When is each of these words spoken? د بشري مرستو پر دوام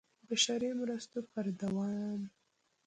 د 0.17 0.21
بشري 0.29 0.69
مرستو 0.79 1.19
پر 1.31 1.45
دوام 1.61 2.21